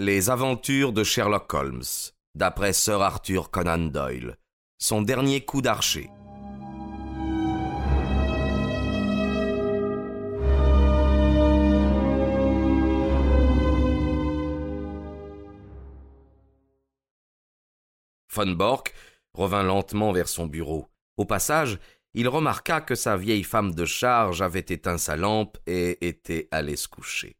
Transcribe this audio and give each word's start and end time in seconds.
Les 0.00 0.30
aventures 0.30 0.92
de 0.92 1.02
Sherlock 1.02 1.52
Holmes, 1.52 1.82
d'après 2.36 2.72
Sir 2.72 3.02
Arthur 3.02 3.50
Conan 3.50 3.78
Doyle. 3.78 4.36
Son 4.78 5.02
dernier 5.02 5.44
coup 5.44 5.60
d'archer. 5.60 6.08
Von 18.32 18.52
Bork 18.52 18.94
revint 19.34 19.64
lentement 19.64 20.12
vers 20.12 20.28
son 20.28 20.46
bureau. 20.46 20.86
Au 21.16 21.24
passage, 21.24 21.80
il 22.14 22.28
remarqua 22.28 22.80
que 22.82 22.94
sa 22.94 23.16
vieille 23.16 23.42
femme 23.42 23.74
de 23.74 23.84
charge 23.84 24.42
avait 24.42 24.60
éteint 24.60 24.96
sa 24.96 25.16
lampe 25.16 25.58
et 25.66 26.06
était 26.06 26.46
allée 26.52 26.76
se 26.76 26.86
coucher. 26.86 27.36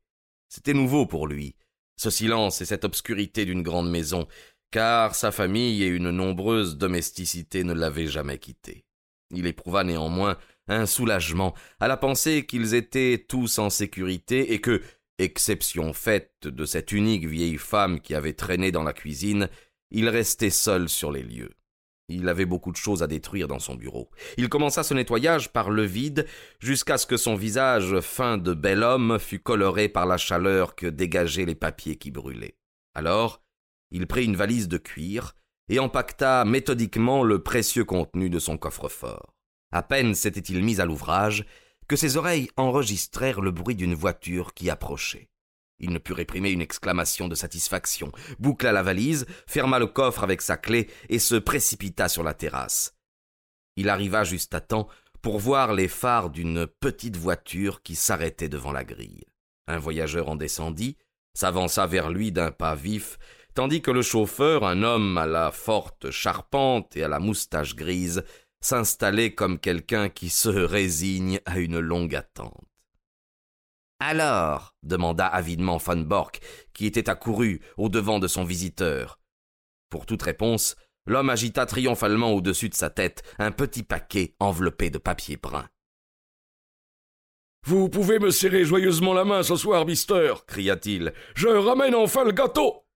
C'était 0.48 0.74
nouveau 0.74 1.06
pour 1.06 1.28
lui 1.28 1.54
ce 1.98 2.08
silence 2.08 2.62
et 2.62 2.64
cette 2.64 2.84
obscurité 2.84 3.44
d'une 3.44 3.62
grande 3.62 3.90
maison, 3.90 4.26
car 4.70 5.14
sa 5.14 5.32
famille 5.32 5.82
et 5.82 5.88
une 5.88 6.10
nombreuse 6.10 6.78
domesticité 6.78 7.64
ne 7.64 7.74
l'avaient 7.74 8.06
jamais 8.06 8.38
quitté. 8.38 8.86
Il 9.30 9.46
éprouva 9.46 9.84
néanmoins 9.84 10.38
un 10.68 10.86
soulagement 10.86 11.54
à 11.80 11.88
la 11.88 11.96
pensée 11.96 12.46
qu'ils 12.46 12.74
étaient 12.74 13.26
tous 13.28 13.58
en 13.58 13.68
sécurité 13.68 14.54
et 14.54 14.60
que, 14.60 14.82
exception 15.18 15.92
faite 15.92 16.32
de 16.44 16.64
cette 16.64 16.92
unique 16.92 17.26
vieille 17.26 17.58
femme 17.58 18.00
qui 18.00 18.14
avait 18.14 18.34
traîné 18.34 18.70
dans 18.70 18.84
la 18.84 18.92
cuisine, 18.92 19.48
il 19.90 20.08
restait 20.08 20.50
seul 20.50 20.88
sur 20.88 21.10
les 21.10 21.22
lieux. 21.22 21.57
Il 22.08 22.28
avait 22.28 22.46
beaucoup 22.46 22.72
de 22.72 22.76
choses 22.76 23.02
à 23.02 23.06
détruire 23.06 23.48
dans 23.48 23.58
son 23.58 23.74
bureau. 23.74 24.08
Il 24.38 24.48
commença 24.48 24.82
ce 24.82 24.94
nettoyage 24.94 25.52
par 25.52 25.70
le 25.70 25.82
vide, 25.82 26.26
jusqu'à 26.58 26.96
ce 26.96 27.06
que 27.06 27.18
son 27.18 27.34
visage 27.34 28.00
fin 28.00 28.38
de 28.38 28.54
bel 28.54 28.82
homme 28.82 29.18
fût 29.18 29.40
coloré 29.40 29.88
par 29.88 30.06
la 30.06 30.16
chaleur 30.16 30.74
que 30.74 30.86
dégageaient 30.86 31.44
les 31.44 31.54
papiers 31.54 31.96
qui 31.96 32.10
brûlaient. 32.10 32.56
Alors, 32.94 33.42
il 33.90 34.06
prit 34.06 34.24
une 34.24 34.36
valise 34.36 34.68
de 34.68 34.78
cuir 34.78 35.34
et 35.68 35.78
empaqueta 35.78 36.44
méthodiquement 36.44 37.22
le 37.22 37.42
précieux 37.42 37.84
contenu 37.84 38.30
de 38.30 38.38
son 38.38 38.56
coffre-fort. 38.56 39.34
À 39.70 39.82
peine 39.82 40.14
s'était-il 40.14 40.64
mis 40.64 40.80
à 40.80 40.86
l'ouvrage 40.86 41.44
que 41.88 41.96
ses 41.96 42.16
oreilles 42.16 42.50
enregistrèrent 42.56 43.40
le 43.40 43.50
bruit 43.50 43.76
d'une 43.76 43.94
voiture 43.94 44.54
qui 44.54 44.70
approchait. 44.70 45.28
Il 45.80 45.90
ne 45.90 45.98
put 45.98 46.12
réprimer 46.12 46.50
une 46.50 46.60
exclamation 46.60 47.28
de 47.28 47.34
satisfaction, 47.34 48.10
boucla 48.38 48.72
la 48.72 48.82
valise, 48.82 49.26
ferma 49.46 49.78
le 49.78 49.86
coffre 49.86 50.24
avec 50.24 50.42
sa 50.42 50.56
clé 50.56 50.88
et 51.08 51.18
se 51.18 51.36
précipita 51.36 52.08
sur 52.08 52.22
la 52.22 52.34
terrasse. 52.34 52.94
Il 53.76 53.88
arriva 53.88 54.24
juste 54.24 54.54
à 54.54 54.60
temps 54.60 54.88
pour 55.22 55.38
voir 55.38 55.72
les 55.72 55.88
phares 55.88 56.30
d'une 56.30 56.66
petite 56.66 57.16
voiture 57.16 57.82
qui 57.82 57.94
s'arrêtait 57.94 58.48
devant 58.48 58.72
la 58.72 58.84
grille. 58.84 59.24
Un 59.68 59.78
voyageur 59.78 60.28
en 60.28 60.36
descendit, 60.36 60.96
s'avança 61.34 61.86
vers 61.86 62.10
lui 62.10 62.32
d'un 62.32 62.50
pas 62.50 62.74
vif, 62.74 63.18
tandis 63.54 63.82
que 63.82 63.90
le 63.90 64.02
chauffeur, 64.02 64.64
un 64.64 64.82
homme 64.82 65.18
à 65.18 65.26
la 65.26 65.52
forte 65.52 66.10
charpente 66.10 66.96
et 66.96 67.04
à 67.04 67.08
la 67.08 67.20
moustache 67.20 67.76
grise, 67.76 68.24
s'installait 68.60 69.34
comme 69.34 69.58
quelqu'un 69.58 70.08
qui 70.08 70.30
se 70.30 70.48
résigne 70.48 71.40
à 71.44 71.58
une 71.58 71.78
longue 71.78 72.16
attente. 72.16 72.67
Alors 74.00 74.76
demanda 74.82 75.26
avidement 75.26 75.76
Von 75.76 76.02
Bork, 76.02 76.40
qui 76.72 76.86
était 76.86 77.10
accouru 77.10 77.60
au 77.76 77.88
devant 77.88 78.20
de 78.20 78.28
son 78.28 78.44
visiteur. 78.44 79.18
Pour 79.90 80.06
toute 80.06 80.22
réponse, 80.22 80.76
l'homme 81.06 81.30
agita 81.30 81.66
triomphalement 81.66 82.32
au-dessus 82.32 82.68
de 82.68 82.74
sa 82.74 82.90
tête 82.90 83.22
un 83.38 83.50
petit 83.50 83.82
paquet 83.82 84.36
enveloppé 84.38 84.90
de 84.90 84.98
papier 84.98 85.36
brun. 85.36 85.68
Vous 87.66 87.88
pouvez 87.88 88.18
me 88.18 88.30
serrer 88.30 88.64
joyeusement 88.64 89.14
la 89.14 89.24
main 89.24 89.42
ce 89.42 89.56
soir, 89.56 89.84
mister, 89.84 90.34
cria-t-il. 90.46 91.12
Je 91.34 91.48
ramène 91.48 91.94
enfin 91.94 92.24
le 92.24 92.32
gâteau. 92.32 92.86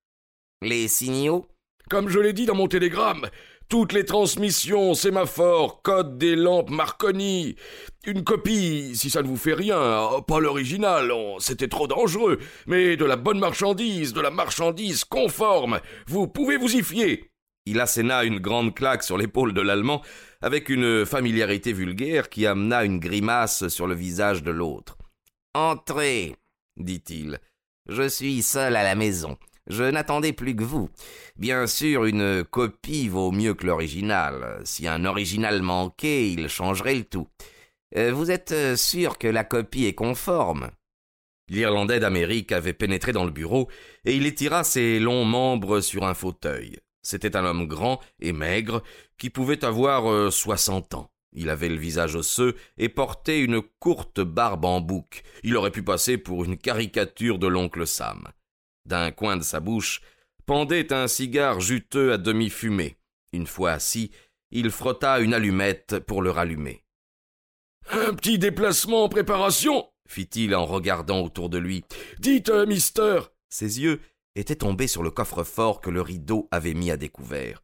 Les 0.63 0.87
signaux? 0.87 1.49
Comme 1.91 2.09
je 2.09 2.21
l'ai 2.21 2.33
dit 2.33 2.47
dans 2.47 2.55
mon 2.55 2.69
télégramme, 2.69 3.29
toutes 3.73 3.95
les 3.95 4.05
transmissions, 4.05 4.93
sémaphores, 4.93 5.81
code 5.81 6.19
des 6.19 6.37
lampes 6.37 6.69
Marconi. 6.69 7.57
Une 8.05 8.23
copie, 8.23 8.95
si 8.95 9.09
ça 9.09 9.23
ne 9.23 9.27
vous 9.27 9.39
fait 9.39 9.55
rien, 9.55 10.21
pas 10.29 10.41
l'original, 10.41 11.11
c'était 11.39 11.69
trop 11.69 11.87
dangereux, 11.87 12.39
mais 12.67 12.99
de 12.99 13.07
la 13.07 13.17
bonne 13.17 13.39
marchandise, 13.39 14.13
de 14.13 14.21
la 14.21 14.31
marchandise 14.31 15.05
conforme. 15.05 15.81
Vous 16.07 16.29
pouvez 16.29 16.59
vous 16.59 16.77
y 16.77 16.83
fier. 16.83 17.31
Il 17.65 17.81
asséna 17.81 18.25
une 18.25 18.41
grande 18.41 18.75
claque 18.75 19.05
sur 19.05 19.17
l'épaule 19.17 19.55
de 19.55 19.63
l'Allemand, 19.63 20.03
avec 20.43 20.69
une 20.69 21.07
familiarité 21.07 21.73
vulgaire 21.73 22.29
qui 22.29 22.47
amena 22.47 22.85
une 22.85 23.01
grimace 23.01 23.69
sur 23.69 23.87
le 23.87 23.95
visage 23.95 24.43
de 24.43 24.51
l'autre. 24.51 24.99
Entrez, 25.55 26.37
dit-il. 26.77 27.39
Je 27.89 28.07
suis 28.07 28.43
seul 28.43 28.77
à 28.77 28.83
la 28.83 28.97
maison. 28.97 29.39
Je 29.69 29.85
n'attendais 29.85 30.33
plus 30.33 30.57
que 30.57 30.65
vous. 30.65 30.91
Bien 31.37 31.67
sûr, 31.67 32.05
une 32.05 32.45
copie 32.45 33.09
vaut 33.09 33.31
mieux 33.31 33.55
que 33.55 33.67
l'original. 33.67 34.61
Si 34.65 34.89
un 34.89 35.05
original 35.05 35.63
manquait, 35.63 36.31
il 36.31 36.49
changerait 36.49 36.95
le 36.95 37.05
tout. 37.05 37.29
Euh, 37.97 38.13
vous 38.13 38.31
êtes 38.31 38.53
euh, 38.53 38.77
sûr 38.77 39.19
que 39.19 39.29
la 39.29 39.45
copie 39.45 39.85
est 39.85 39.95
conforme? 39.95 40.71
L'Irlandais 41.49 42.01
d'Amérique 42.01 42.53
avait 42.53 42.73
pénétré 42.73 43.13
dans 43.13 43.25
le 43.25 43.31
bureau 43.31 43.69
et 44.05 44.17
il 44.17 44.27
étira 44.27 44.65
ses 44.65 44.99
longs 44.99 45.25
membres 45.25 45.81
sur 45.81 46.05
un 46.05 46.15
fauteuil. 46.15 46.79
C'était 47.03 47.37
un 47.37 47.45
homme 47.45 47.67
grand 47.67 48.01
et 48.21 48.33
maigre 48.33 48.83
qui 49.19 49.29
pouvait 49.29 49.65
avoir 49.65 50.11
euh, 50.11 50.31
soixante 50.31 50.95
ans. 50.95 51.11
Il 51.35 51.51
avait 51.51 51.69
le 51.69 51.77
visage 51.77 52.15
osseux 52.15 52.57
et 52.79 52.89
portait 52.89 53.41
une 53.41 53.61
courte 53.61 54.21
barbe 54.21 54.65
en 54.65 54.81
bouc. 54.81 55.23
Il 55.43 55.57
aurait 55.57 55.71
pu 55.71 55.83
passer 55.83 56.19
pour 56.19 56.45
une 56.45 56.57
caricature 56.57 57.39
de 57.39 57.47
l'oncle 57.47 57.87
Sam. 57.87 58.29
D'un 58.87 59.11
coin 59.11 59.37
de 59.37 59.43
sa 59.43 59.61
bouche 59.61 60.01
pendait 60.47 60.93
un 60.93 61.09
cigare 61.09 61.61
juteux 61.61 62.13
à 62.13 62.19
demi 62.19 62.51
fumé. 62.51 62.97
Une 63.33 63.47
fois 63.47 63.73
assis, 63.73 64.11
il 64.51 64.71
frotta 64.71 65.21
une 65.21 65.35
allumette 65.35 65.99
pour 66.01 66.23
le 66.23 66.31
rallumer. 66.31 66.85
Un 67.91 68.15
petit 68.15 68.39
déplacement 68.39 69.05
en 69.05 69.09
préparation 69.09 69.87
fit-il 70.13 70.55
en 70.55 70.67
regardant 70.67 71.23
autour 71.23 71.49
de 71.49 71.59
lui. 71.59 71.85
Dites, 72.19 72.51
euh, 72.51 72.67
mister 72.67 73.21
Ses 73.49 73.81
yeux 73.81 74.01
étaient 74.35 74.57
tombés 74.57 74.87
sur 74.87 75.03
le 75.03 75.11
coffre-fort 75.11 75.81
que 75.81 75.91
le 75.91 76.03
rideau 76.03 76.49
avait 76.51 76.75
mis 76.75 76.91
à 76.91 76.97
découvert. 76.97 77.63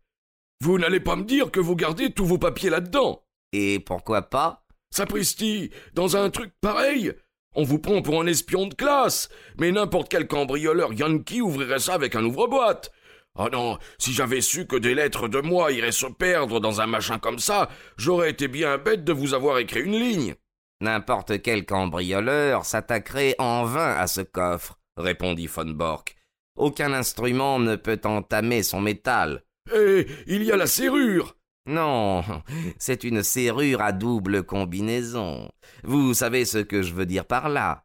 Vous 0.61 0.79
n'allez 0.79 1.01
pas 1.01 1.17
me 1.17 1.25
dire 1.25 1.51
que 1.51 1.61
vous 1.61 1.77
gardez 1.77 2.11
tous 2.11 2.27
vos 2.27 2.39
papiers 2.39 2.71
là-dedans 2.71 3.25
Et 3.53 3.79
pourquoi 3.81 4.23
pas 4.23 4.65
Sapristi, 4.91 5.71
dans 5.93 6.17
un 6.17 6.31
truc 6.31 6.53
pareil 6.61 7.13
on 7.59 7.65
vous 7.65 7.81
prend 7.81 8.03
pour 8.03 8.23
un 8.23 8.27
espion 8.29 8.69
de 8.69 8.75
classe, 8.75 9.29
mais 9.59 9.73
n'importe 9.73 10.09
quel 10.09 10.29
cambrioleur 10.29 10.93
yankee 10.93 11.41
ouvrirait 11.41 11.81
ça 11.81 11.95
avec 11.95 12.15
un 12.15 12.25
ouvre-boîte. 12.25 12.93
Oh 13.35 13.49
non, 13.51 13.79
si 13.99 14.13
j'avais 14.13 14.41
su 14.41 14.69
que 14.69 14.77
des 14.77 14.95
lettres 14.95 15.27
de 15.27 15.41
moi 15.41 15.73
iraient 15.73 15.91
se 15.91 16.07
perdre 16.07 16.61
dans 16.61 16.81
un 16.81 16.87
machin 16.87 17.19
comme 17.19 17.41
ça, 17.41 17.69
j'aurais 17.97 18.31
été 18.31 18.47
bien 18.47 18.79
bête 18.79 19.03
de 19.03 19.13
vous 19.13 19.35
avoir 19.35 19.59
écrit 19.59 19.83
une 19.83 19.99
ligne. 19.99 20.37
N'importe 20.81 21.43
quel 21.43 21.67
cambrioleur 21.67 22.65
s'attaquerait 22.65 23.35
en 23.41 23.65
vain 23.65 23.97
à 23.97 24.07
ce 24.07 24.21
coffre, 24.21 24.79
répondit 24.97 25.49
von 25.49 25.65
Bork. 25.65 26.15
Aucun 26.55 26.93
instrument 26.93 27.59
ne 27.59 27.75
peut 27.75 28.01
entamer 28.05 28.63
son 28.63 28.81
métal. 28.81 29.43
Eh, 29.75 30.07
il 30.29 30.45
y 30.45 30.53
a 30.53 30.57
la 30.57 30.69
serrure. 30.69 31.35
Non, 31.69 32.25
c'est 32.79 33.05
une 33.05 33.23
serrure 33.23 33.83
à 33.83 33.93
double 33.93 34.43
combinaison. 34.43 35.51
Vous 35.85 36.15
savez 36.15 36.47
ce 36.47 36.59
que 36.59 36.83
je 36.83 36.95
veux 36.95 37.05
dire 37.05 37.27
par 37.27 37.51
là. 37.51 37.85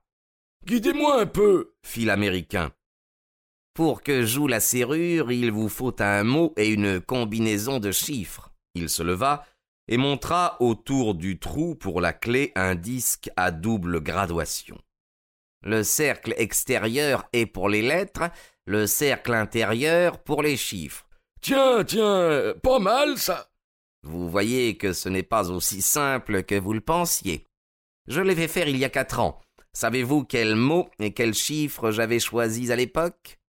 Guidez-moi 0.66 1.19
un 1.19 1.25
peu, 1.25 1.73
fit 1.85 2.05
l'Américain. 2.05 2.71
Pour 3.73 4.01
que 4.01 4.25
joue 4.25 4.47
la 4.47 4.61
serrure, 4.61 5.33
il 5.33 5.51
vous 5.51 5.67
faut 5.67 6.01
un 6.01 6.23
mot 6.23 6.53
et 6.55 6.69
une 6.69 7.01
combinaison 7.01 7.79
de 7.79 7.91
chiffres. 7.91 8.53
Il 8.73 8.88
se 8.88 9.03
leva 9.03 9.45
et 9.89 9.97
montra 9.97 10.55
autour 10.61 11.13
du 11.13 11.38
trou 11.38 11.75
pour 11.75 12.00
la 12.00 12.13
clé 12.13 12.53
un 12.55 12.75
disque 12.75 13.29
à 13.35 13.51
double 13.51 14.00
graduation. 14.00 14.77
Le 15.61 15.83
cercle 15.83 16.33
extérieur 16.38 17.27
est 17.33 17.47
pour 17.47 17.67
les 17.67 17.81
lettres, 17.81 18.29
le 18.65 18.88
cercle 18.88 19.33
intérieur 19.33 20.19
pour 20.19 20.41
les 20.41 20.56
chiffres. 20.56 21.06
Tiens, 21.41 21.83
tiens, 21.83 22.53
pas 22.63 22.79
mal 22.79 23.18
ça. 23.18 23.50
Vous 24.03 24.29
voyez 24.29 24.77
que 24.77 24.94
ce 24.94 25.09
n'est 25.09 25.23
pas 25.23 25.50
aussi 25.50 25.81
simple 25.81 26.44
que 26.44 26.59
vous 26.59 26.73
le 26.73 26.81
pensiez. 26.81 27.45
Je 28.07 28.21
l'ai 28.21 28.35
fait 28.35 28.47
faire 28.47 28.67
il 28.67 28.77
y 28.77 28.85
a 28.85 28.89
quatre 28.89 29.19
ans. 29.19 29.39
Savez-vous 29.73 30.25
quels 30.25 30.55
mots 30.55 30.89
et 31.00 31.13
quels 31.13 31.33
chiffres 31.33 31.91
j'avais 31.91 32.19
choisis 32.19 32.69
à 32.69 32.75
l'époque? 32.75 33.39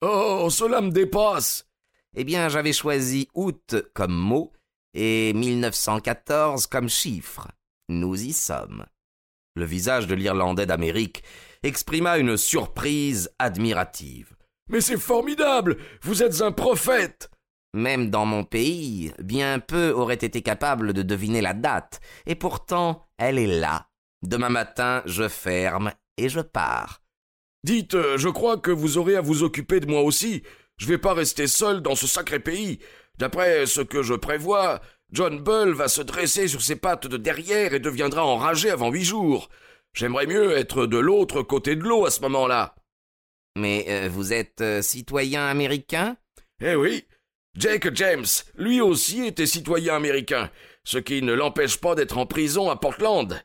Oh, 0.00 0.48
cela 0.50 0.80
me 0.80 0.90
dépasse. 0.90 1.66
Eh 2.16 2.24
bien, 2.24 2.48
j'avais 2.48 2.72
choisi 2.72 3.28
août 3.34 3.76
comme 3.94 4.14
mot 4.14 4.52
et 4.94 5.32
1914 5.34 6.66
comme 6.66 6.88
chiffre. 6.88 7.48
Nous 7.88 8.20
y 8.24 8.32
sommes. 8.32 8.86
Le 9.54 9.64
visage 9.64 10.06
de 10.06 10.14
l'Irlandais 10.14 10.66
d'Amérique 10.66 11.22
exprima 11.62 12.18
une 12.18 12.36
surprise 12.36 13.30
admirative. 13.38 14.34
Mais 14.68 14.80
c'est 14.80 14.98
formidable. 14.98 15.76
Vous 16.02 16.22
êtes 16.22 16.40
un 16.40 16.52
prophète. 16.52 17.30
Même 17.74 18.10
dans 18.10 18.26
mon 18.26 18.44
pays, 18.44 19.12
bien 19.22 19.60
peu 19.60 19.90
auraient 19.90 20.14
été 20.14 20.42
capables 20.42 20.92
de 20.92 21.02
deviner 21.02 21.40
la 21.40 21.54
date, 21.54 22.00
et 22.26 22.34
pourtant 22.34 23.06
elle 23.18 23.38
est 23.38 23.46
là. 23.46 23.88
Demain 24.22 24.48
matin, 24.48 25.02
je 25.06 25.28
ferme 25.28 25.92
et 26.16 26.28
je 26.28 26.40
pars. 26.40 27.00
Dites, 27.64 27.94
euh, 27.94 28.18
je 28.18 28.28
crois 28.28 28.58
que 28.58 28.70
vous 28.70 28.98
aurez 28.98 29.16
à 29.16 29.20
vous 29.20 29.42
occuper 29.42 29.80
de 29.80 29.86
moi 29.86 30.02
aussi. 30.02 30.42
Je 30.78 30.86
vais 30.86 30.98
pas 30.98 31.14
rester 31.14 31.46
seul 31.46 31.80
dans 31.82 31.94
ce 31.94 32.06
sacré 32.06 32.40
pays. 32.40 32.80
D'après 33.18 33.66
ce 33.66 33.82
que 33.82 34.02
je 34.02 34.14
prévois, 34.14 34.80
John 35.12 35.38
Bull 35.40 35.72
va 35.72 35.88
se 35.88 36.00
dresser 36.00 36.48
sur 36.48 36.62
ses 36.62 36.76
pattes 36.76 37.06
de 37.06 37.16
derrière 37.16 37.74
et 37.74 37.80
deviendra 37.80 38.24
enragé 38.24 38.70
avant 38.70 38.90
huit 38.90 39.04
jours. 39.04 39.50
J'aimerais 39.92 40.26
mieux 40.26 40.56
être 40.56 40.86
de 40.86 40.98
l'autre 40.98 41.42
côté 41.42 41.76
de 41.76 41.82
l'eau 41.82 42.06
à 42.06 42.10
ce 42.10 42.20
moment-là. 42.22 42.74
Mais 43.56 43.84
euh, 43.88 44.08
vous 44.10 44.32
êtes 44.32 44.60
euh, 44.60 44.82
citoyen 44.82 45.46
américain? 45.46 46.16
Eh 46.60 46.76
oui. 46.76 47.04
Jake 47.56 47.94
James, 47.94 48.26
lui 48.56 48.80
aussi 48.80 49.26
était 49.26 49.46
citoyen 49.46 49.96
américain, 49.96 50.50
ce 50.84 50.98
qui 50.98 51.20
ne 51.22 51.32
l'empêche 51.32 51.78
pas 51.78 51.94
d'être 51.94 52.18
en 52.18 52.26
prison 52.26 52.70
à 52.70 52.76
Portland. 52.76 53.42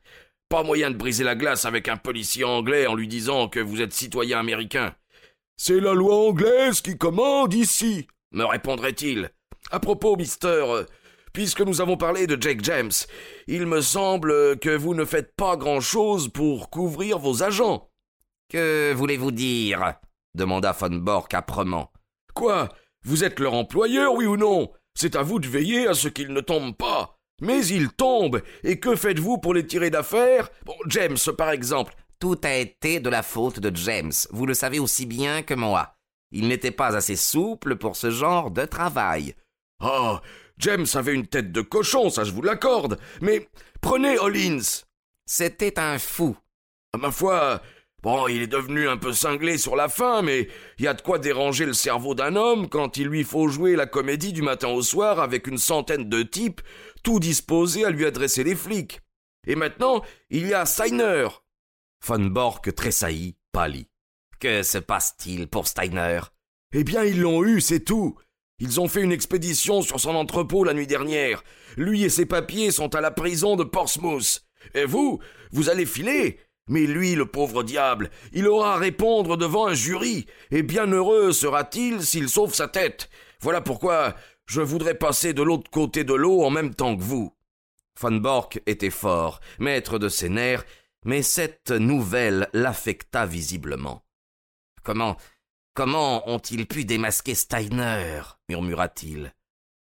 Pas 0.48 0.64
moyen 0.64 0.92
de 0.92 0.96
briser 0.96 1.24
la 1.24 1.36
glace 1.36 1.66
avec 1.66 1.88
un 1.88 1.98
policier 1.98 2.44
anglais 2.44 2.86
en 2.86 2.94
lui 2.94 3.08
disant 3.08 3.50
que 3.50 3.60
vous 3.60 3.82
êtes 3.82 3.94
citoyen 3.94 4.40
américain. 4.40 4.96
C'est 5.58 5.80
la 5.80 5.94
loi 5.94 6.16
anglaise 6.16 6.82
qui 6.82 6.98
commande 6.98 7.54
ici, 7.54 8.08
me 8.32 8.46
répondrait-il. 8.46 9.32
À 9.72 9.80
propos, 9.80 10.16
mister, 10.16 10.48
euh, 10.48 10.84
puisque 11.34 11.62
nous 11.62 11.82
avons 11.82 11.98
parlé 11.98 12.28
de 12.28 12.40
Jake 12.40 12.64
James, 12.64 12.92
il 13.48 13.66
me 13.66 13.82
semble 13.82 14.60
que 14.60 14.76
vous 14.76 14.94
ne 14.94 15.06
faites 15.06 15.36
pas 15.36 15.58
grand-chose 15.58 16.30
pour 16.30 16.70
couvrir 16.70 17.18
vos 17.18 17.42
agents. 17.42 17.90
Que 18.50 18.94
voulez-vous 18.94 19.32
dire? 19.32 19.96
demanda 20.36 20.74
Von 20.74 20.98
Bork 20.98 21.34
âprement. 21.34 21.92
Quoi? 22.36 22.70
Vous 23.06 23.24
êtes 23.24 23.40
leur 23.40 23.54
employeur, 23.54 24.14
oui 24.16 24.26
ou 24.26 24.36
non? 24.36 24.72
C'est 24.96 25.16
à 25.16 25.22
vous 25.22 25.40
de 25.40 25.48
veiller 25.48 25.88
à 25.88 25.94
ce 25.94 26.08
qu'ils 26.08 26.34
ne 26.34 26.42
tombent 26.42 26.76
pas. 26.76 27.20
Mais 27.40 27.66
ils 27.68 27.90
tombent, 27.90 28.42
et 28.64 28.80
que 28.80 28.96
faites-vous 28.96 29.38
pour 29.38 29.54
les 29.54 29.68
tirer 29.68 29.92
d'affaire? 29.92 30.50
Bon, 30.66 30.76
James, 30.88 31.18
par 31.38 31.52
exemple. 31.52 31.94
Tout 32.20 32.40
a 32.44 32.56
été 32.56 33.00
de 33.00 33.10
la 33.10 33.22
faute 33.22 33.60
de 33.60 33.76
James, 33.76 34.14
vous 34.32 34.46
le 34.46 34.54
savez 34.54 34.80
aussi 34.80 35.06
bien 35.06 35.44
que 35.44 35.54
moi. 35.54 35.96
Il 36.32 36.48
n'était 36.48 36.72
pas 36.72 36.96
assez 36.96 37.16
souple 37.16 37.76
pour 37.76 37.96
ce 37.96 38.10
genre 38.10 38.50
de 38.52 38.66
travail. 38.66 39.36
Ah, 39.82 40.22
James 40.58 40.88
avait 40.96 41.14
une 41.14 41.28
tête 41.28 41.52
de 41.52 41.62
cochon, 41.62 42.10
ça 42.10 42.24
je 42.24 42.32
vous 42.32 42.42
l'accorde. 42.42 42.98
Mais 43.22 43.50
prenez 43.82 44.18
Hollins. 44.18 44.84
C'était 45.26 45.78
un 45.80 46.00
fou. 46.00 46.36
À 46.94 46.98
ma 46.98 47.12
foi, 47.12 47.62
bon, 48.06 48.28
il 48.28 48.44
est 48.44 48.48
devenu 48.48 48.88
un 48.88 48.98
peu 48.98 49.14
cinglé 49.14 49.58
sur 49.58 49.76
la 49.76 49.90
fin, 49.90 50.22
mais 50.22 50.48
il 50.78 50.86
y 50.86 50.88
a 50.88 50.94
de 50.94 51.02
quoi 51.02 51.18
déranger 51.18 51.66
le 51.66 51.74
cerveau 51.74 52.14
d'un 52.14 52.36
homme 52.36 52.70
quand 52.70 52.98
il 52.98 53.08
lui 53.08 53.24
faut 53.24 53.48
jouer 53.48 53.76
la 53.76 53.88
comédie 53.88 54.32
du 54.32 54.44
matin 54.44 54.68
au 54.68 54.84
soir 54.84 55.20
avec 55.20 55.48
une 55.48 55.58
centaine 55.58 56.08
de 56.08 56.22
types, 56.22 56.62
tout 57.02 57.20
disposés 57.20 57.84
à 57.84 57.90
lui 57.90 58.06
adresser 58.06 58.44
les 58.44 58.56
flics. 58.56 59.02
Et 59.48 59.56
maintenant, 59.56 60.04
il 60.30 60.46
y 60.48 60.54
a 60.54 60.68
Steiner. 60.68 61.30
Von 62.06 62.26
Bork 62.28 62.76
tressaillit, 62.76 63.38
pâlit. 63.52 63.90
Que 64.40 64.62
se 64.62 64.78
passe-t-il 64.78 65.48
pour 65.48 65.68
Steiner? 65.68 66.20
Eh 66.74 66.84
bien, 66.84 67.04
ils 67.04 67.20
l'ont 67.20 67.44
eu, 67.44 67.60
c'est 67.60 67.80
tout. 67.80 68.20
Ils 68.60 68.80
ont 68.80 68.88
fait 68.88 69.02
une 69.02 69.12
expédition 69.14 69.82
sur 69.82 70.00
son 70.00 70.14
entrepôt 70.14 70.64
la 70.64 70.76
nuit 70.76 70.86
dernière. 70.86 71.44
Lui 71.76 72.04
et 72.04 72.10
ses 72.10 72.28
papiers 72.28 72.70
sont 72.70 72.94
à 72.94 73.02
la 73.02 73.10
prison 73.10 73.56
de 73.56 73.64
Portsmouth. 73.64 74.46
Et 74.76 74.86
vous, 74.86 75.20
vous 75.52 75.70
allez 75.70 75.88
filer? 75.88 76.40
Mais 76.68 76.88
lui, 76.88 77.16
le 77.16 77.26
pauvre 77.26 77.64
diable, 77.64 78.10
il 78.34 78.48
aura 78.48 78.74
à 78.74 78.78
répondre 78.78 79.38
devant 79.38 79.68
un 79.68 79.74
jury, 79.74 80.26
et 80.52 80.64
bien 80.64 80.88
heureux 80.88 81.32
sera-t-il 81.32 82.04
s'il 82.04 82.30
sauve 82.30 82.54
sa 82.54 82.68
tête. 82.68 83.10
Voilà 83.42 83.62
pourquoi 83.62 84.16
je 84.46 84.62
voudrais 84.62 84.96
passer 84.96 85.34
de 85.34 85.44
l'autre 85.44 85.70
côté 85.70 86.04
de 86.04 86.14
l'eau 86.14 86.44
en 86.44 86.50
même 86.50 86.74
temps 86.74 86.96
que 86.96 87.04
vous. 87.04 87.34
Von 88.00 88.18
Bork 88.18 88.62
était 88.66 88.90
fort, 88.90 89.40
maître 89.60 90.00
de 90.00 90.10
ses 90.10 90.30
nerfs, 90.30 90.66
mais 91.06 91.22
cette 91.22 91.72
nouvelle 91.72 92.50
l'affecta 92.54 93.26
visiblement. 93.26 94.04
Comment 94.84 95.18
comment 95.74 96.28
ont-ils 96.30 96.68
pu 96.68 96.86
démasquer 96.86 97.36
Steiner 97.36 98.22
murmura-t-il. 98.50 99.34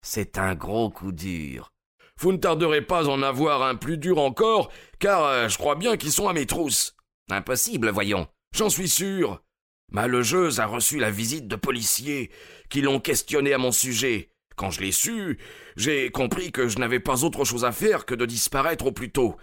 C'est 0.02 0.38
un 0.38 0.54
gros 0.54 0.90
coup 0.90 1.12
dur. 1.12 1.73
Vous 2.20 2.32
ne 2.32 2.38
tarderez 2.38 2.82
pas 2.82 3.06
à 3.06 3.08
en 3.08 3.22
avoir 3.22 3.62
un 3.62 3.74
plus 3.74 3.98
dur 3.98 4.18
encore, 4.18 4.72
car 4.98 5.24
euh, 5.24 5.48
je 5.48 5.58
crois 5.58 5.74
bien 5.74 5.96
qu'ils 5.96 6.12
sont 6.12 6.28
à 6.28 6.32
mes 6.32 6.46
trousses. 6.46 6.96
Impossible, 7.30 7.90
voyons. 7.90 8.28
J'en 8.54 8.70
suis 8.70 8.88
sûr. 8.88 9.42
Ma 9.90 10.06
logeuse 10.06 10.60
a 10.60 10.66
reçu 10.66 10.98
la 10.98 11.10
visite 11.10 11.48
de 11.48 11.56
policiers 11.56 12.30
qui 12.68 12.80
l'ont 12.80 13.00
questionné 13.00 13.52
à 13.52 13.58
mon 13.58 13.72
sujet. 13.72 14.30
Quand 14.56 14.70
je 14.70 14.80
l'ai 14.80 14.92
su, 14.92 15.38
j'ai 15.76 16.10
compris 16.10 16.52
que 16.52 16.68
je 16.68 16.78
n'avais 16.78 17.00
pas 17.00 17.24
autre 17.24 17.44
chose 17.44 17.64
à 17.64 17.72
faire 17.72 18.06
que 18.06 18.14
de 18.14 18.26
disparaître 18.26 18.86
au 18.86 18.92
plus 18.92 19.10
tôt. 19.10 19.36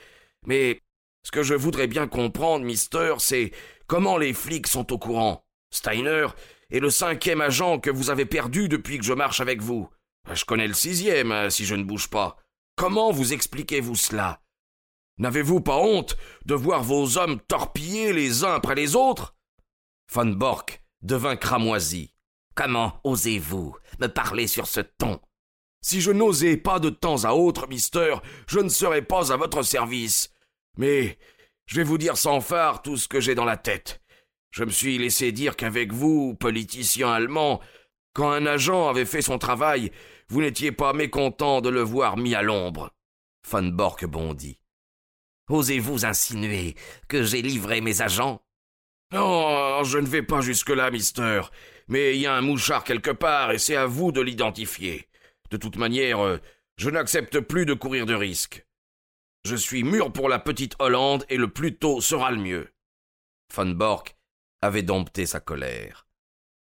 Mais 0.46 0.80
ce 1.24 1.32
que 1.32 1.44
je 1.44 1.54
voudrais 1.54 1.88
bien 1.88 2.08
comprendre, 2.08 2.66
mister, 2.66 3.16
c'est 3.20 3.52
comment 3.88 4.18
les 4.18 4.34
flics 4.34 4.68
sont 4.68 4.92
au 4.94 4.98
courant. 4.98 5.46
Steiner 5.72 6.28
est 6.72 6.80
le 6.80 6.90
cinquième 6.90 7.42
agent 7.42 7.80
que 7.80 7.90
vous 7.90 8.10
avez 8.10 8.26
perdu 8.26 8.70
depuis 8.70 8.98
que 8.98 9.06
je 9.06 9.14
marche 9.14 9.42
avec 9.42 9.62
vous. 9.62 9.90
Je 10.34 10.46
connais 10.46 10.68
le 10.68 10.74
sixième, 10.74 11.32
hein, 11.32 11.50
si 11.50 11.66
je 11.66 11.76
ne 11.76 11.84
bouge 11.84 12.10
pas. 12.10 12.38
Comment 12.76 13.12
vous 13.12 13.34
expliquez-vous 13.34 13.96
cela? 13.96 14.42
N'avez-vous 15.18 15.62
pas 15.62 15.78
honte 15.78 16.18
de 16.46 16.56
voir 16.56 16.84
vos 16.84 17.18
hommes 17.18 17.40
torpiller 17.42 18.14
les 18.14 18.44
uns 18.44 18.56
après 18.56 18.76
les 18.76 18.96
autres? 18.96 19.36
Von 20.12 20.28
Bork 20.28 20.84
devint 21.02 21.36
cramoisi. 21.36 22.14
Comment 22.56 23.00
osez-vous 23.04 23.76
me 24.00 24.08
parler 24.08 24.48
sur 24.48 24.68
ce 24.68 24.82
ton? 24.82 25.20
Si 25.82 26.02
je 26.02 26.12
n'osais 26.12 26.58
pas 26.58 26.80
de 26.80 26.90
temps 26.90 27.24
à 27.24 27.34
autre, 27.34 27.68
mister, 27.68 28.16
je 28.48 28.60
ne 28.60 28.70
serais 28.70 29.02
pas 29.02 29.32
à 29.32 29.38
votre 29.38 29.64
service. 29.64 30.32
Mais 30.78 31.18
je 31.66 31.76
vais 31.76 31.84
vous 31.84 31.98
dire 31.98 32.18
sans 32.18 32.42
phare 32.42 32.82
tout 32.82 32.98
ce 32.98 33.08
que 33.08 33.20
j'ai 33.20 33.36
dans 33.36 33.46
la 33.46 33.58
tête. 33.58 34.02
Je 34.52 34.64
me 34.64 34.70
suis 34.70 34.98
laissé 34.98 35.32
dire 35.32 35.56
qu'avec 35.56 35.94
vous, 35.94 36.36
politicien 36.36 37.12
allemand, 37.12 37.62
quand 38.14 38.32
un 38.32 38.46
agent 38.46 38.90
avait 38.90 39.06
fait 39.06 39.22
son 39.22 39.38
travail, 39.38 39.92
vous 40.28 40.42
n'étiez 40.42 40.72
pas 40.72 40.94
mécontent 40.94 41.62
de 41.62 41.70
le 41.70 41.82
voir 41.82 42.18
mis 42.18 42.36
à 42.36 42.42
l'ombre. 42.42 42.92
Von 43.50 43.64
Bork 43.64 44.06
bondit. 44.06 44.60
Osez-vous 45.50 46.06
insinuer 46.06 46.76
que 47.08 47.24
j'ai 47.24 47.42
livré 47.42 47.82
mes 47.82 48.02
agents? 48.02 48.42
Non, 49.12 49.84
je 49.84 49.98
ne 49.98 50.08
vais 50.08 50.24
pas 50.24 50.42
jusque-là, 50.42 50.90
mister. 50.92 51.42
Mais 51.88 52.16
il 52.16 52.22
y 52.22 52.28
a 52.28 52.36
un 52.36 52.42
mouchard 52.42 52.84
quelque 52.84 53.12
part 53.12 53.52
et 53.52 53.58
c'est 53.58 53.76
à 53.76 53.86
vous 53.86 54.12
de 54.12 54.22
l'identifier. 54.22 55.10
De 55.50 55.58
toute 55.58 55.76
manière, 55.76 56.24
euh, 56.24 56.40
je 56.78 56.90
n'accepte 56.90 57.42
plus 57.42 57.66
de 57.66 57.74
courir 57.74 58.06
de 58.06 58.14
risques. 58.14 58.66
Je 59.44 59.56
suis 59.56 59.84
mûr 59.84 60.14
pour 60.14 60.30
la 60.30 60.40
petite 60.40 60.76
Hollande 60.80 61.26
et 61.28 61.38
le 61.38 61.50
plus 61.50 61.76
tôt 61.76 62.00
sera 62.00 62.32
le 62.32 62.38
mieux. 62.38 62.72
Von 63.54 63.72
Bork 63.72 64.16
avait 64.62 64.84
dompté 64.84 65.26
sa 65.26 65.42
colère. 65.42 66.08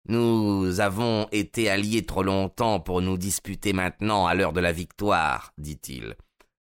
Nous 0.09 0.79
avons 0.79 1.27
été 1.33 1.69
alliés 1.69 2.07
trop 2.07 2.23
longtemps 2.23 2.79
pour 2.79 3.03
nous 3.03 3.19
disputer 3.19 3.73
maintenant 3.73 4.27
à 4.27 4.35
l'heure 4.35 4.53
de 4.53 4.61
la 4.61 4.71
victoire, 4.71 5.53
dit-il. 5.59 6.15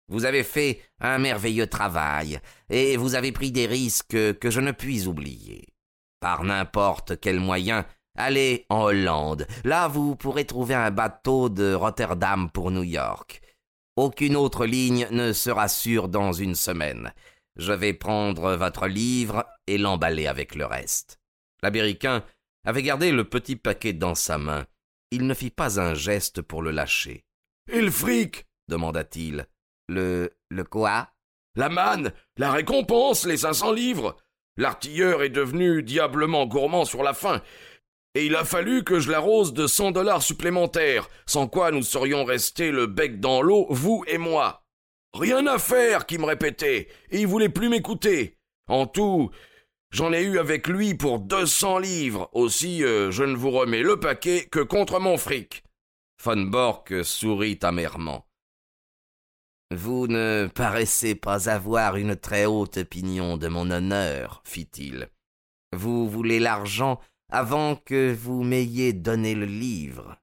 Vous 0.09 0.25
avez 0.25 0.43
fait 0.43 0.81
un 1.01 1.19
merveilleux 1.19 1.67
travail, 1.67 2.41
et 2.71 2.97
vous 2.97 3.15
avez 3.15 3.33
pris 3.33 3.53
des 3.53 3.67
risques 3.67 4.39
que 4.39 4.51
je 4.51 4.61
ne 4.61 4.73
puis 4.73 5.07
oublier. 5.07 5.67
Par 6.21 6.45
n'importe 6.45 7.21
quel 7.21 7.39
moyen, 7.39 7.85
allez 8.17 8.65
en 8.71 8.85
Hollande. 8.85 9.47
Là, 9.65 9.89
vous 9.89 10.17
pourrez 10.17 10.47
trouver 10.47 10.75
un 10.75 10.91
bateau 10.91 11.51
de 11.51 11.75
Rotterdam 11.75 12.51
pour 12.51 12.71
New 12.71 12.83
York. 12.83 13.43
Aucune 13.97 14.37
autre 14.37 14.65
ligne 14.65 15.07
ne 15.11 15.35
sera 15.35 15.69
sûre 15.69 16.09
dans 16.09 16.33
une 16.33 16.55
semaine. 16.55 17.13
Je 17.57 17.73
vais 17.73 17.93
prendre 17.93 18.55
votre 18.57 18.87
livre 18.87 19.45
et 19.67 19.79
l'emballer 19.79 20.27
avec 20.27 20.55
le 20.55 20.65
reste. 20.65 21.21
L'Américain 21.63 22.25
avait 22.65 22.83
gardé 22.83 23.13
le 23.13 23.25
petit 23.25 23.57
paquet 23.57 23.93
dans 23.93 24.15
sa 24.15 24.39
main. 24.39 24.67
Il 25.11 25.27
ne 25.27 25.35
fit 25.35 25.51
pas 25.51 25.81
un 25.81 25.95
geste 25.95 26.43
pour 26.43 26.63
le 26.63 26.71
lâcher. 26.71 27.25
Et 27.71 27.81
le 27.81 27.91
fric 27.91 28.47
demanda-t-il. 28.69 29.47
Le. 29.89 30.31
le 30.51 30.65
quoi? 30.65 31.09
La 31.57 31.69
manne, 31.69 32.13
la 32.37 32.51
récompense, 32.51 33.27
les 33.27 33.39
cinq 33.39 33.53
cents 33.53 33.73
livres. 33.73 34.17
L'artilleur 34.57 35.23
est 35.23 35.31
devenu 35.31 35.83
diablement 35.83 36.47
gourmand 36.47 36.85
sur 36.85 37.03
la 37.03 37.13
fin, 37.13 37.43
et 38.15 38.27
il 38.27 38.37
a 38.37 38.45
fallu 38.45 38.85
que 38.85 39.01
je 39.01 39.11
l'arrose 39.11 39.53
de 39.53 39.67
cent 39.67 39.91
dollars 39.91 40.23
supplémentaires, 40.23 41.09
sans 41.27 41.49
quoi 41.49 41.73
nous 41.73 41.83
serions 41.83 42.25
restés 42.25 42.71
le 42.71 42.87
bec 42.87 43.19
dans 43.19 43.43
l'eau, 43.43 43.67
vous 43.71 44.05
et 44.07 44.19
moi. 44.19 44.65
Rien 45.13 45.47
à 45.49 45.59
faire, 45.59 46.07
qui 46.07 46.19
me 46.19 46.25
répétait, 46.25 46.89
et 47.11 47.21
il 47.21 47.27
voulait 47.27 47.49
plus 47.49 47.69
m'écouter. 47.69 48.39
En 48.69 48.87
tout, 48.87 49.31
j'en 49.95 50.13
ai 50.13 50.23
eu 50.23 50.39
avec 50.39 50.67
lui 50.67 50.95
pour 50.95 51.21
deux 51.21 51.47
cents 51.47 51.79
livres. 51.79 52.29
Aussi, 52.33 52.85
euh, 52.85 53.11
je 53.13 53.23
ne 53.23 53.37
vous 53.37 53.53
remets 53.53 53.83
le 53.83 53.99
paquet 53.99 54.47
que 54.51 54.61
contre 54.61 54.99
mon 54.99 55.17
fric. 55.17 55.63
Von 56.23 56.43
Bork 56.43 57.05
sourit 57.05 57.61
amèrement. 57.63 58.27
Vous 59.71 60.07
ne 60.09 60.49
paraissez 60.53 61.15
pas 61.15 61.49
avoir 61.49 61.97
une 61.97 62.17
très 62.17 62.45
haute 62.45 62.79
opinion 62.79 63.37
de 63.37 63.49
mon 63.49 63.71
honneur, 63.71 64.43
fit-il. 64.45 65.09
Vous 65.73 66.09
voulez 66.09 66.41
l'argent 66.41 67.01
avant 67.31 67.77
que 67.77 68.13
vous 68.13 68.43
m'ayez 68.43 68.93
donné 68.93 69.35
le 69.35 69.47
livre. 69.47 70.17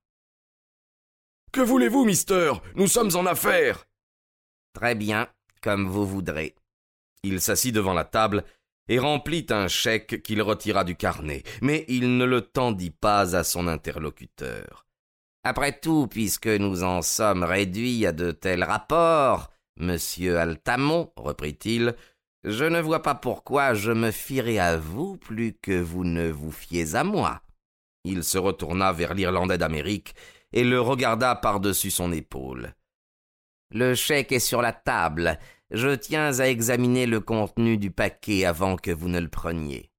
Que 1.51 1.62
voulez-vous, 1.62 2.06
mister? 2.06 2.54
Nous 2.75 2.88
sommes 2.88 3.16
en 3.16 3.25
affaires. 3.25 3.86
Très 4.74 4.96
bien, 4.96 5.28
comme 5.62 5.88
vous 5.88 6.06
voudrez. 6.06 6.56
Il 7.24 7.42
s'assit 7.42 7.74
devant 7.74 7.94
la 7.94 8.06
table 8.06 8.46
et 8.92 9.00
remplit 9.00 9.46
un 9.52 9.70
chèque 9.70 10.22
qu'il 10.22 10.42
retira 10.42 10.84
du 10.84 10.98
carnet, 10.98 11.44
mais 11.62 11.86
il 11.88 12.18
ne 12.18 12.26
le 12.26 12.42
tendit 12.42 12.92
pas 12.92 13.38
à 13.38 13.46
son 13.46 13.68
interlocuteur. 13.68 14.86
Après 15.46 15.80
tout, 15.80 16.08
puisque 16.08 16.48
nous 16.48 16.84
en 16.84 17.02
sommes 17.02 17.44
réduits 17.44 18.06
à 18.06 18.12
de 18.12 18.32
tels 18.32 18.66
rapports, 18.66 19.50
monsieur 19.78 20.40
Altamont, 20.40 21.14
reprit-il, 21.16 21.96
je 22.44 22.66
ne 22.66 22.82
vois 22.82 23.02
pas 23.02 23.16
pourquoi 23.16 23.76
je 23.76 23.94
me 23.94 24.12
fierai 24.12 24.60
à 24.60 24.76
vous 24.76 25.16
plus 25.16 25.54
que 25.54 25.80
vous 25.80 26.04
ne 26.04 26.30
vous 26.30 26.52
fiez 26.52 26.94
à 26.96 27.06
moi. 27.06 27.44
Il 28.04 28.26
se 28.26 28.38
retourna 28.38 28.92
vers 28.92 29.14
l'Irlandais 29.14 29.58
d'Amérique 29.58 30.16
et 30.52 30.66
le 30.66 30.82
regarda 30.82 31.36
par-dessus 31.36 31.92
son 31.92 32.12
épaule. 32.12 32.74
Le 33.74 33.96
chèque 33.96 34.34
est 34.34 34.40
sur 34.40 34.62
la 34.62 34.74
table. 34.74 35.40
Je 35.72 35.96
tiens 35.96 36.38
à 36.40 36.48
examiner 36.48 37.06
le 37.06 37.22
contenu 37.22 37.78
du 37.78 37.92
paquet 37.92 38.44
avant 38.44 38.75
que 38.75 38.92
vous 38.92 39.08
ne 39.08 39.20
le 39.20 39.30
preniez. 39.30 39.90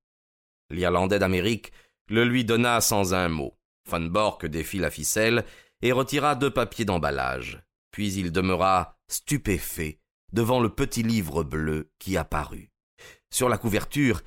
L'Irlandais 0.71 1.19
d'Amérique 1.19 1.73
le 2.09 2.25
lui 2.25 2.45
donna 2.45 2.83
sans 2.83 3.15
un 3.15 3.29
mot. 3.29 3.57
Van 3.89 4.01
Bork 4.01 4.45
défit 4.45 4.79
la 4.79 4.91
ficelle 4.91 5.45
et 5.81 5.93
retira 5.93 6.35
deux 6.35 6.51
papiers 6.51 6.85
d'emballage. 6.85 7.63
Puis 7.91 8.13
il 8.13 8.33
demeura 8.33 8.99
stupéfait 9.09 9.99
devant 10.33 10.61
le 10.61 10.69
petit 10.69 11.03
livre 11.03 11.43
bleu 11.43 11.91
qui 11.99 12.19
apparut. 12.19 12.71
Sur 13.31 13.49
la 13.49 13.57
couverture 13.57 14.21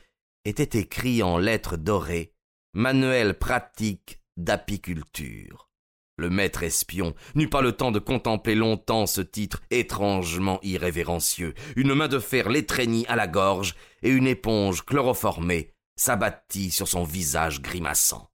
était 0.46 0.80
écrit 0.80 1.22
en 1.22 1.38
lettres 1.38 1.78
dorées 1.78 2.34
Manuel 2.74 3.38
pratique 3.38 4.20
d'apiculture. 4.36 5.70
Le 6.18 6.30
maître 6.30 6.64
espion 6.64 7.14
n'eut 7.36 7.50
pas 7.50 7.62
le 7.62 7.74
temps 7.74 7.92
de 7.92 8.00
contempler 8.00 8.56
longtemps 8.56 9.06
ce 9.06 9.22
titre 9.22 9.62
étrangement 9.70 10.60
irrévérencieux. 10.64 11.54
Une 11.76 11.94
main 11.94 12.08
de 12.08 12.20
fer 12.20 12.50
l'étreignit 12.50 13.06
à 13.08 13.16
la 13.16 13.28
gorge 13.28 13.76
et 14.02 14.10
une 14.10 14.28
éponge 14.28 14.86
chloroformée 14.86 15.74
s'abattit 15.98 16.72
sur 16.72 16.88
son 16.88 17.04
visage 17.04 17.62
grimaçant. 17.62 18.30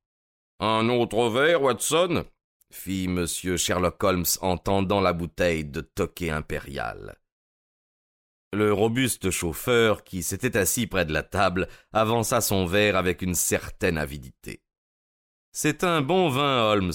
Un 0.60 0.90
autre 0.90 1.30
verre, 1.30 1.64
Watson? 1.64 2.26
fit 2.72 3.06
M. 3.06 3.26
Sherlock 3.26 4.02
Holmes 4.04 4.26
en 4.42 4.58
tendant 4.58 5.02
la 5.02 5.14
bouteille 5.14 5.66
de 5.66 5.82
toquet 5.82 6.30
impérial. 6.30 7.18
Le 8.54 8.74
robuste 8.74 9.32
chauffeur, 9.32 10.04
qui 10.04 10.24
s'était 10.24 10.58
assis 10.58 10.86
près 10.86 11.06
de 11.06 11.14
la 11.14 11.24
table, 11.24 11.68
avança 11.94 12.42
son 12.42 12.66
verre 12.66 12.96
avec 12.96 13.22
une 13.22 13.36
certaine 13.36 13.98
avidité. 13.98 14.62
C'est 15.54 15.84
un 15.84 16.02
bon 16.02 16.30
vin, 16.30 16.64
Holmes, 16.64 16.92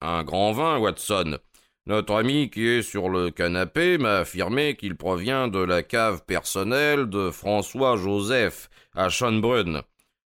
un 0.00 0.24
grand 0.24 0.52
vin, 0.52 0.78
Watson. 0.78 1.38
Notre 1.86 2.14
ami 2.14 2.50
qui 2.50 2.66
est 2.66 2.82
sur 2.82 3.08
le 3.08 3.30
canapé 3.30 3.96
m'a 3.96 4.18
affirmé 4.18 4.76
qu'il 4.76 4.96
provient 4.96 5.46
de 5.48 5.60
la 5.60 5.82
cave 5.82 6.24
personnelle 6.26 7.06
de 7.08 7.30
François 7.30 7.96
Joseph 7.96 8.68
à 8.94 9.08
Schönbrunn. 9.08 9.82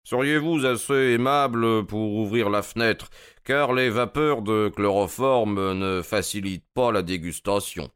Seriez-vous 0.04 0.66
assez 0.66 1.14
aimable 1.14 1.86
pour 1.86 2.14
ouvrir 2.14 2.50
la 2.50 2.62
fenêtre, 2.62 3.10
car 3.44 3.74
les 3.74 3.90
vapeurs 3.90 4.42
de 4.42 4.70
chloroforme 4.76 5.74
ne 5.74 6.02
facilitent 6.02 6.68
pas 6.74 6.92
la 6.92 7.02
dégustation? 7.02 7.90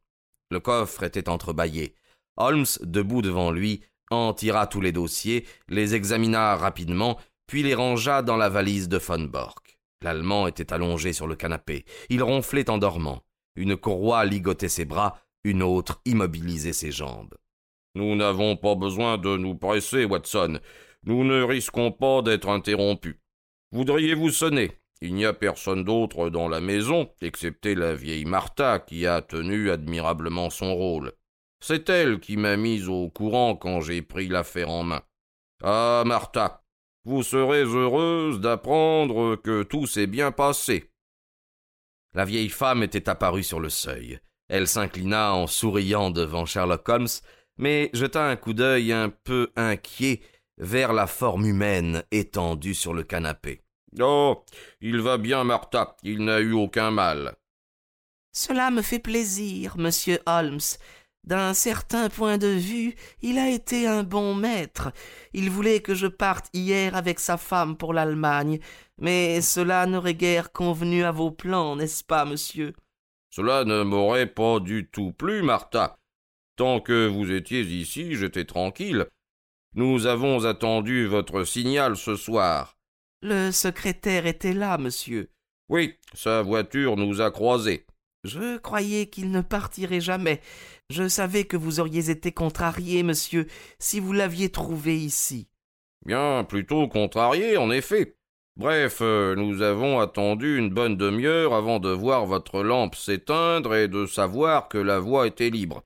Le 0.49 0.59
coffre 0.59 1.03
était 1.03 1.29
entrebâillé. 1.29 1.93
Holmes, 2.37 2.65
debout 2.81 3.21
devant 3.21 3.51
lui, 3.51 3.83
en 4.09 4.33
tira 4.33 4.65
tous 4.65 4.81
les 4.81 4.91
dossiers, 4.91 5.45
les 5.67 5.93
examina 5.93 6.55
rapidement, 6.55 7.19
puis 7.45 7.61
les 7.61 7.75
rangea 7.75 8.23
dans 8.23 8.37
la 8.37 8.49
valise 8.49 8.89
de 8.89 8.97
Von 8.97 9.25
Bork. 9.25 9.68
L'Allemand 10.01 10.47
était 10.47 10.71
allongé 10.71 11.13
sur 11.13 11.27
le 11.27 11.35
canapé. 11.35 11.85
Il 12.09 12.23
ronflait 12.23 12.69
en 12.69 12.77
dormant. 12.77 13.23
Une 13.55 13.75
courroie 13.75 14.25
ligotait 14.25 14.69
ses 14.69 14.85
bras, 14.85 15.19
une 15.43 15.63
autre 15.63 16.01
immobilisait 16.05 16.73
ses 16.73 16.91
jambes. 16.91 17.35
Nous 17.95 18.15
n'avons 18.15 18.55
pas 18.55 18.75
besoin 18.75 19.17
de 19.17 19.35
nous 19.35 19.55
presser, 19.55 20.05
Watson. 20.05 20.59
Nous 21.03 21.23
ne 21.23 21.41
risquons 21.41 21.91
pas 21.91 22.21
d'être 22.21 22.49
interrompus. 22.49 23.17
Voudriez-vous 23.71 24.29
sonner? 24.29 24.71
Il 25.01 25.15
n'y 25.15 25.25
a 25.25 25.33
personne 25.33 25.83
d'autre 25.83 26.29
dans 26.29 26.49
la 26.49 26.59
maison, 26.59 27.09
excepté 27.21 27.73
la 27.73 27.95
vieille 27.95 28.25
Martha, 28.25 28.79
qui 28.79 29.07
a 29.07 29.21
tenu 29.21 29.69
admirablement 29.69 30.49
son 30.49 30.75
rôle. 30.75 31.13
C'est 31.61 31.89
elle 31.89 32.19
qui 32.19 32.37
m'a 32.37 32.57
mise 32.57 32.89
au 32.89 33.09
courant 33.09 33.55
quand 33.55 33.81
j'ai 33.81 34.01
pris 34.01 34.27
l'affaire 34.27 34.69
en 34.69 34.83
main. 34.83 35.01
Ah, 35.63 36.03
Martha, 36.05 36.58
vous 37.09 37.23
serez 37.23 37.63
heureuse 37.63 38.39
d'apprendre 38.39 39.35
que 39.35 39.63
tout 39.63 39.87
s'est 39.87 40.05
bien 40.05 40.31
passé. 40.31 40.91
La 42.13 42.23
vieille 42.23 42.49
femme 42.49 42.83
était 42.83 43.09
apparue 43.09 43.43
sur 43.43 43.59
le 43.59 43.69
seuil. 43.69 44.19
Elle 44.47 44.67
s'inclina 44.67 45.33
en 45.33 45.47
souriant 45.47 46.11
devant 46.11 46.45
Sherlock 46.45 46.87
Holmes, 46.87 47.07
mais 47.57 47.89
jeta 47.93 48.27
un 48.27 48.35
coup 48.35 48.53
d'œil 48.53 48.93
un 48.93 49.09
peu 49.09 49.51
inquiet 49.55 50.21
vers 50.59 50.93
la 50.93 51.07
forme 51.07 51.47
humaine 51.47 52.03
étendue 52.11 52.75
sur 52.75 52.93
le 52.93 53.01
canapé. 53.01 53.61
Oh. 53.99 54.43
Il 54.79 55.01
va 55.01 55.17
bien, 55.17 55.43
Martha. 55.43 55.97
Il 56.03 56.23
n'a 56.23 56.39
eu 56.39 56.53
aucun 56.53 56.91
mal. 56.91 57.35
Cela 58.31 58.69
me 58.69 58.83
fait 58.83 58.99
plaisir, 58.99 59.77
monsieur 59.77 60.19
Holmes. 60.27 60.59
D'un 61.23 61.53
certain 61.53 62.09
point 62.09 62.37
de 62.37 62.47
vue, 62.47 62.95
il 63.21 63.37
a 63.37 63.49
été 63.49 63.85
un 63.85 64.03
bon 64.03 64.33
maître. 64.33 64.91
Il 65.33 65.49
voulait 65.49 65.81
que 65.81 65.93
je 65.93 66.07
parte 66.07 66.47
hier 66.53 66.95
avec 66.95 67.19
sa 67.19 67.37
femme 67.37 67.77
pour 67.77 67.93
l'Allemagne, 67.93 68.59
mais 68.97 69.41
cela 69.41 69.85
n'aurait 69.85 70.15
guère 70.15 70.51
convenu 70.51 71.03
à 71.03 71.11
vos 71.11 71.31
plans, 71.31 71.75
n'est-ce 71.75 72.03
pas, 72.03 72.25
monsieur? 72.25 72.73
Cela 73.29 73.63
ne 73.63 73.83
m'aurait 73.83 74.27
pas 74.27 74.59
du 74.59 74.89
tout 74.89 75.11
plu, 75.11 75.43
Martha. 75.43 75.97
Tant 76.55 76.79
que 76.79 77.07
vous 77.07 77.31
étiez 77.31 77.61
ici, 77.61 78.15
j'étais 78.15 78.45
tranquille. 78.45 79.05
Nous 79.75 80.07
avons 80.07 80.45
attendu 80.45 81.05
votre 81.05 81.43
signal 81.43 81.95
ce 81.95 82.15
soir. 82.15 82.75
Le 83.21 83.51
secrétaire 83.51 84.25
était 84.25 84.53
là, 84.53 84.77
monsieur. 84.77 85.29
Oui, 85.69 85.95
sa 86.13 86.41
voiture 86.41 86.97
nous 86.97 87.21
a 87.21 87.29
croisés. 87.29 87.85
Je 88.23 88.57
croyais 88.57 89.07
qu'il 89.07 89.31
ne 89.31 89.41
partirait 89.41 90.01
jamais. 90.01 90.41
Je 90.89 91.07
savais 91.07 91.45
que 91.45 91.55
vous 91.55 91.79
auriez 91.79 92.09
été 92.09 92.31
contrarié, 92.31 93.03
monsieur, 93.03 93.47
si 93.79 93.99
vous 93.99 94.11
l'aviez 94.11 94.49
trouvé 94.49 94.97
ici. 94.97 95.47
Bien, 96.05 96.43
plutôt 96.43 96.87
contrarié, 96.87 97.57
en 97.57 97.71
effet. 97.71 98.17
Bref, 98.57 98.97
euh, 99.01 99.35
nous 99.35 99.61
avons 99.61 100.01
attendu 100.01 100.57
une 100.57 100.69
bonne 100.69 100.97
demi-heure 100.97 101.53
avant 101.53 101.79
de 101.79 101.89
voir 101.89 102.25
votre 102.25 102.61
lampe 102.61 102.95
s'éteindre 102.95 103.73
et 103.73 103.87
de 103.87 104.05
savoir 104.05 104.67
que 104.67 104.77
la 104.77 104.99
voie 104.99 105.27
était 105.27 105.49
libre. 105.49 105.83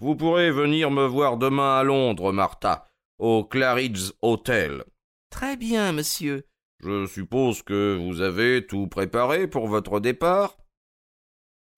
Vous 0.00 0.16
pourrez 0.16 0.50
venir 0.50 0.90
me 0.90 1.06
voir 1.06 1.36
demain 1.36 1.78
à 1.78 1.82
Londres, 1.82 2.32
Martha, 2.32 2.86
au 3.18 3.44
Claridge 3.44 4.12
Hotel. 4.22 4.84
Très 5.28 5.56
bien, 5.56 5.92
monsieur. 5.92 6.46
Je 6.80 7.06
suppose 7.06 7.62
que 7.62 7.96
vous 7.96 8.22
avez 8.22 8.66
tout 8.66 8.86
préparé 8.86 9.46
pour 9.46 9.68
votre 9.68 10.00
départ? 10.00 10.56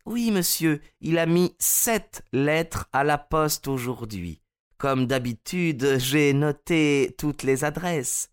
Oui, 0.06 0.30
monsieur, 0.30 0.80
il 1.00 1.18
a 1.18 1.26
mis 1.26 1.54
sept 1.58 2.22
lettres 2.32 2.88
à 2.92 3.04
la 3.04 3.18
poste 3.18 3.68
aujourd'hui. 3.68 4.40
Comme 4.76 5.06
d'habitude, 5.06 5.98
j'ai 5.98 6.32
noté 6.32 7.14
toutes 7.18 7.42
les 7.42 7.64
adresses. 7.64 8.30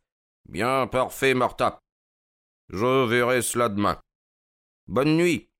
Bien, 0.50 0.88
parfait, 0.88 1.34
Martha. 1.34 1.80
Je 2.70 3.06
verrai 3.06 3.42
cela 3.42 3.70
demain. 3.70 4.00
Bonne 4.88 5.16
nuit. 5.16 5.51